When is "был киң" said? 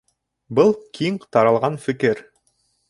0.59-1.21